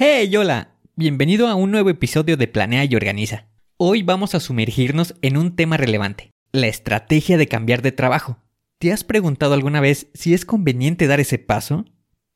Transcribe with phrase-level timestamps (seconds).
[0.00, 3.48] Hey, hola, bienvenido a un nuevo episodio de Planea y Organiza.
[3.76, 8.38] Hoy vamos a sumergirnos en un tema relevante, la estrategia de cambiar de trabajo.
[8.78, 11.84] ¿Te has preguntado alguna vez si es conveniente dar ese paso?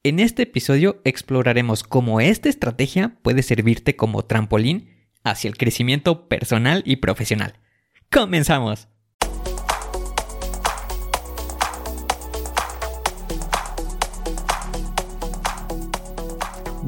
[0.03, 4.89] En este episodio exploraremos cómo esta estrategia puede servirte como trampolín
[5.23, 7.61] hacia el crecimiento personal y profesional.
[8.11, 8.89] ¡Comenzamos!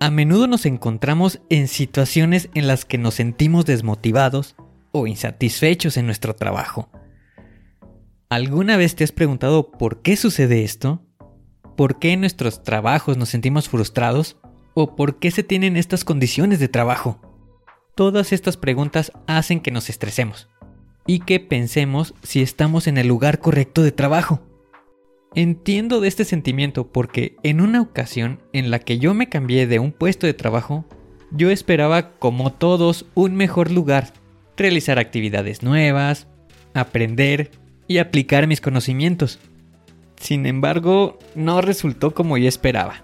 [0.00, 4.54] A menudo nos encontramos en situaciones en las que nos sentimos desmotivados
[4.92, 6.88] o insatisfechos en nuestro trabajo.
[8.28, 11.02] ¿Alguna vez te has preguntado por qué sucede esto?
[11.76, 14.36] ¿Por qué en nuestros trabajos nos sentimos frustrados?
[14.74, 17.20] ¿O por qué se tienen estas condiciones de trabajo?
[17.96, 20.48] Todas estas preguntas hacen que nos estresemos
[21.08, 24.47] y que pensemos si estamos en el lugar correcto de trabajo.
[25.34, 29.78] Entiendo de este sentimiento porque en una ocasión en la que yo me cambié de
[29.78, 30.86] un puesto de trabajo,
[31.30, 34.12] yo esperaba, como todos, un mejor lugar,
[34.56, 36.26] realizar actividades nuevas,
[36.74, 37.50] aprender
[37.86, 39.38] y aplicar mis conocimientos.
[40.16, 43.02] Sin embargo, no resultó como yo esperaba.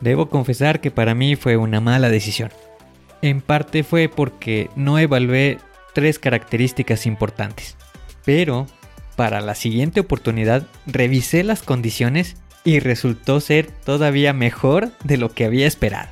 [0.00, 2.50] Debo confesar que para mí fue una mala decisión.
[3.20, 5.58] En parte fue porque no evalué
[5.92, 7.76] tres características importantes.
[8.24, 8.66] Pero
[9.18, 15.44] para la siguiente oportunidad revisé las condiciones y resultó ser todavía mejor de lo que
[15.44, 16.08] había esperado.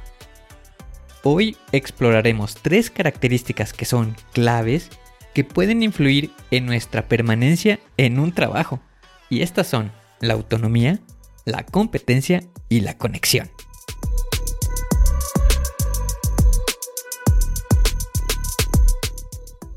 [1.23, 4.91] Hoy exploraremos tres características que son claves
[5.35, 8.81] que pueden influir en nuestra permanencia en un trabajo.
[9.31, 10.99] Y estas son la autonomía,
[11.45, 13.49] la competencia y la conexión.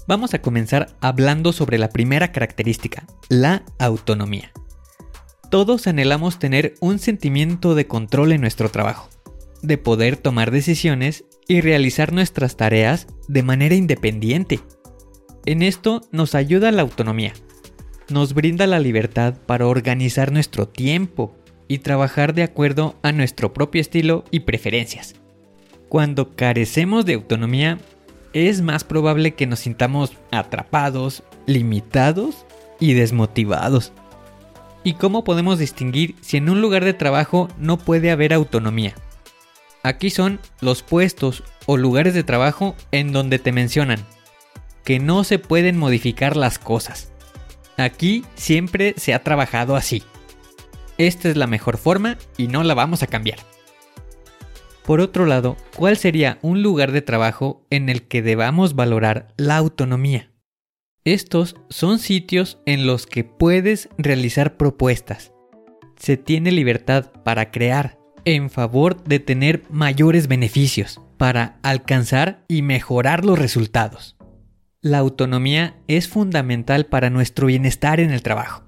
[0.07, 4.51] Vamos a comenzar hablando sobre la primera característica, la autonomía.
[5.51, 9.09] Todos anhelamos tener un sentimiento de control en nuestro trabajo,
[9.61, 14.59] de poder tomar decisiones y realizar nuestras tareas de manera independiente.
[15.45, 17.33] En esto nos ayuda la autonomía.
[18.09, 21.35] Nos brinda la libertad para organizar nuestro tiempo
[21.67, 25.13] y trabajar de acuerdo a nuestro propio estilo y preferencias.
[25.87, 27.77] Cuando carecemos de autonomía,
[28.33, 32.45] es más probable que nos sintamos atrapados, limitados
[32.79, 33.93] y desmotivados.
[34.83, 38.95] ¿Y cómo podemos distinguir si en un lugar de trabajo no puede haber autonomía?
[39.83, 44.05] Aquí son los puestos o lugares de trabajo en donde te mencionan
[44.83, 47.11] que no se pueden modificar las cosas.
[47.77, 50.03] Aquí siempre se ha trabajado así.
[50.97, 53.39] Esta es la mejor forma y no la vamos a cambiar.
[54.83, 59.55] Por otro lado, ¿cuál sería un lugar de trabajo en el que debamos valorar la
[59.57, 60.31] autonomía?
[61.13, 65.33] Estos son sitios en los que puedes realizar propuestas.
[65.95, 73.25] Se tiene libertad para crear en favor de tener mayores beneficios, para alcanzar y mejorar
[73.25, 74.17] los resultados.
[74.81, 78.65] La autonomía es fundamental para nuestro bienestar en el trabajo.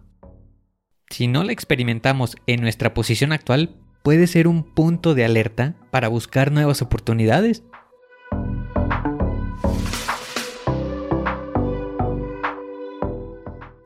[1.12, 6.08] Si no la experimentamos en nuestra posición actual, puede ser un punto de alerta para
[6.08, 7.62] buscar nuevas oportunidades.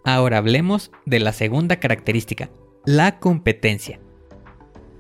[0.06, 2.52] Ahora hablemos de la segunda característica,
[2.86, 4.00] la competencia.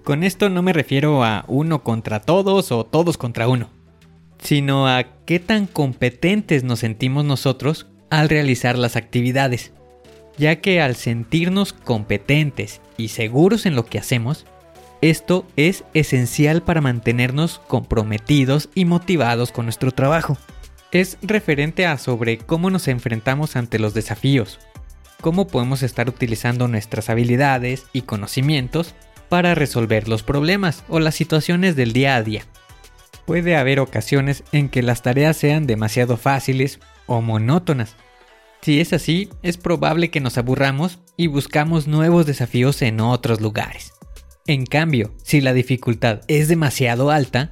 [0.03, 3.69] Con esto no me refiero a uno contra todos o todos contra uno,
[4.39, 9.73] sino a qué tan competentes nos sentimos nosotros al realizar las actividades,
[10.39, 14.47] ya que al sentirnos competentes y seguros en lo que hacemos,
[15.01, 20.35] esto es esencial para mantenernos comprometidos y motivados con nuestro trabajo.
[20.91, 24.59] es referente a sobre cómo nos enfrentamos ante los desafíos,
[25.25, 28.93] cómo podemos estar utilizando nuestras habilidades y conocimientos
[29.27, 32.43] para resolver los problemas o las situaciones del día a día.
[33.25, 37.95] Puede haber ocasiones en que las tareas sean demasiado fáciles o monótonas.
[38.61, 43.93] Si es así, es probable que nos aburramos y buscamos nuevos desafíos en otros lugares.
[44.45, 47.51] En cambio, si la dificultad es demasiado alta,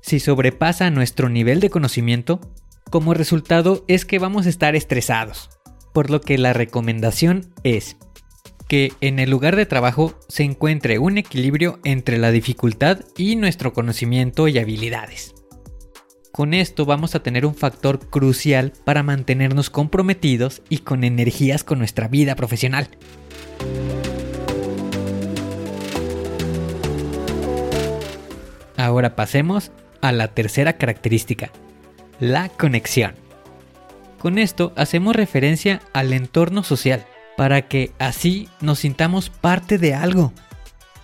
[0.00, 2.40] si sobrepasa nuestro nivel de conocimiento,
[2.88, 5.50] como resultado es que vamos a estar estresados.
[5.94, 7.96] Por lo que la recomendación es
[8.66, 13.72] que en el lugar de trabajo se encuentre un equilibrio entre la dificultad y nuestro
[13.72, 15.36] conocimiento y habilidades.
[16.32, 21.78] Con esto vamos a tener un factor crucial para mantenernos comprometidos y con energías con
[21.78, 22.88] nuestra vida profesional.
[28.76, 29.70] Ahora pasemos
[30.00, 31.52] a la tercera característica,
[32.18, 33.23] la conexión.
[34.24, 37.04] Con esto hacemos referencia al entorno social,
[37.36, 40.32] para que así nos sintamos parte de algo.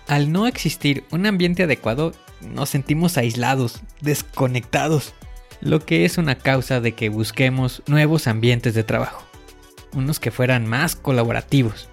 [0.07, 5.13] Al no existir un ambiente adecuado, nos sentimos aislados, desconectados,
[5.59, 9.23] lo que es una causa de que busquemos nuevos ambientes de trabajo,
[9.93, 11.89] unos que fueran más colaborativos.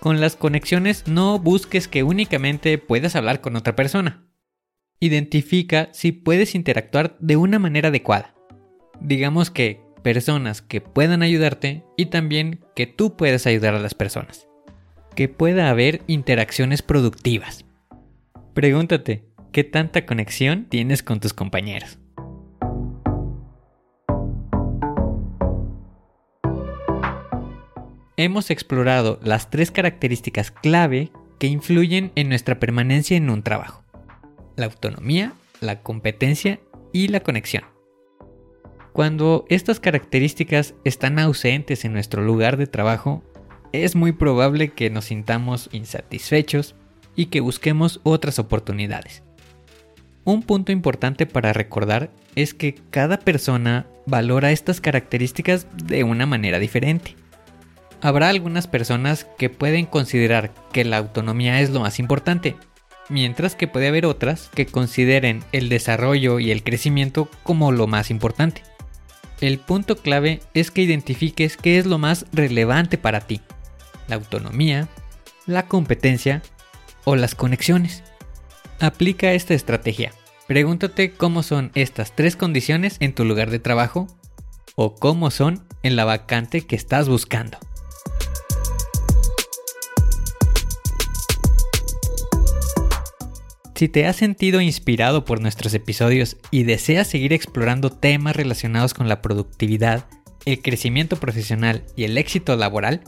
[0.00, 4.26] Con las conexiones no busques que únicamente puedas hablar con otra persona,
[5.00, 8.34] identifica si puedes interactuar de una manera adecuada.
[9.00, 14.48] Digamos que personas que puedan ayudarte y también que tú puedas ayudar a las personas.
[15.14, 17.64] Que pueda haber interacciones productivas.
[18.54, 21.98] Pregúntate, ¿qué tanta conexión tienes con tus compañeros?
[28.16, 33.82] Hemos explorado las tres características clave que influyen en nuestra permanencia en un trabajo
[34.56, 36.60] la autonomía, la competencia
[36.92, 37.64] y la conexión.
[38.92, 43.22] Cuando estas características están ausentes en nuestro lugar de trabajo,
[43.72, 46.74] es muy probable que nos sintamos insatisfechos
[47.16, 49.22] y que busquemos otras oportunidades.
[50.24, 56.58] Un punto importante para recordar es que cada persona valora estas características de una manera
[56.58, 57.16] diferente.
[58.02, 62.56] Habrá algunas personas que pueden considerar que la autonomía es lo más importante
[63.08, 68.10] mientras que puede haber otras que consideren el desarrollo y el crecimiento como lo más
[68.10, 68.62] importante.
[69.42, 73.40] El punto clave es que identifiques qué es lo más relevante para ti,
[74.06, 74.88] la autonomía,
[75.46, 76.42] la competencia
[77.02, 78.04] o las conexiones.
[78.78, 80.12] Aplica esta estrategia.
[80.46, 84.06] Pregúntate cómo son estas tres condiciones en tu lugar de trabajo
[84.76, 87.58] o cómo son en la vacante que estás buscando.
[93.74, 99.08] Si te has sentido inspirado por nuestros episodios y deseas seguir explorando temas relacionados con
[99.08, 100.06] la productividad,
[100.44, 103.02] el crecimiento profesional y el éxito laboral,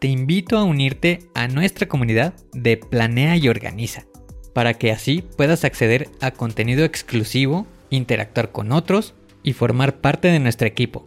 [0.00, 4.06] te invito a unirte a nuestra comunidad de Planea y Organiza,
[4.52, 10.40] para que así puedas acceder a contenido exclusivo, interactuar con otros y formar parte de
[10.40, 11.06] nuestro equipo.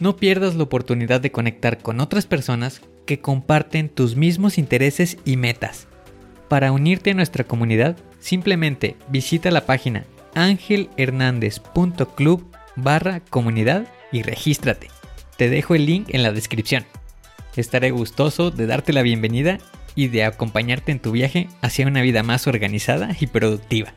[0.00, 5.36] No pierdas la oportunidad de conectar con otras personas que comparten tus mismos intereses y
[5.36, 5.86] metas.
[6.48, 14.88] Para unirte a nuestra comunidad, Simplemente visita la página angelhernandez.club barra comunidad y regístrate.
[15.36, 16.86] Te dejo el link en la descripción.
[17.54, 19.58] Estaré gustoso de darte la bienvenida
[19.94, 23.92] y de acompañarte en tu viaje hacia una vida más organizada y productiva.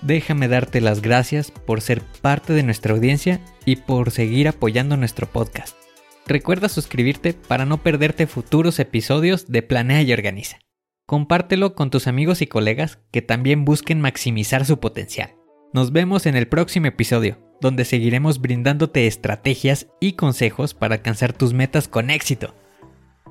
[0.00, 5.26] Déjame darte las gracias por ser parte de nuestra audiencia y por seguir apoyando nuestro
[5.26, 5.76] podcast.
[6.26, 10.60] Recuerda suscribirte para no perderte futuros episodios de Planea y Organiza.
[11.06, 15.34] Compártelo con tus amigos y colegas que también busquen maximizar su potencial.
[15.74, 21.52] Nos vemos en el próximo episodio, donde seguiremos brindándote estrategias y consejos para alcanzar tus
[21.52, 22.54] metas con éxito.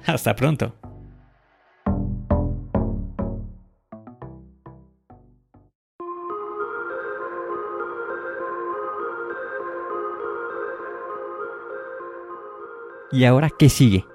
[0.05, 0.75] Hasta pronto.
[13.11, 14.05] ¿Y ahora qué sigue?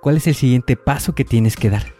[0.00, 1.99] ¿Cuál es el siguiente paso que tienes que dar?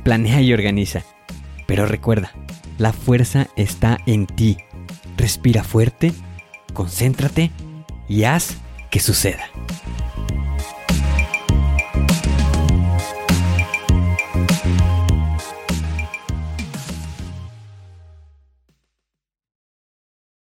[0.00, 1.02] Planea y Organiza.
[1.66, 2.32] Pero recuerda,
[2.78, 4.58] la fuerza está en ti.
[5.16, 6.12] Respira fuerte,
[6.72, 7.50] concéntrate
[8.08, 8.56] y haz
[8.90, 9.44] que suceda.